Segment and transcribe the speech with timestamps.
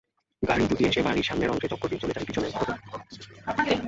[0.43, 3.73] গাড়ি দুটি এসে বাড়ির সামনের অংশে চক্কর দিয়ে চলে যায় পেছনের ফটকে।